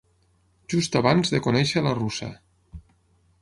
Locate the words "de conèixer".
1.35-1.85